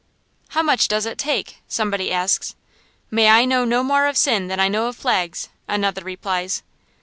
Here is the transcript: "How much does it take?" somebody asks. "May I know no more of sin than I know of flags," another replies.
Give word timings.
"How 0.57 0.63
much 0.63 0.87
does 0.87 1.05
it 1.05 1.19
take?" 1.19 1.57
somebody 1.67 2.11
asks. 2.11 2.55
"May 3.11 3.29
I 3.29 3.45
know 3.45 3.65
no 3.65 3.83
more 3.83 4.07
of 4.07 4.17
sin 4.17 4.47
than 4.47 4.59
I 4.59 4.67
know 4.67 4.87
of 4.87 4.95
flags," 4.97 5.49
another 5.69 6.01
replies. 6.03 6.63